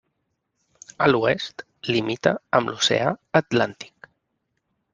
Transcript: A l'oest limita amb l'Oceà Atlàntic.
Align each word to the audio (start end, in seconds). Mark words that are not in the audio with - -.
A 1.07 1.09
l'oest 1.09 1.63
limita 1.95 2.33
amb 2.61 2.73
l'Oceà 2.73 3.13
Atlàntic. 3.43 4.13